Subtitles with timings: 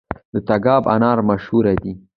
[0.33, 1.93] د تګاب انار مشهور دي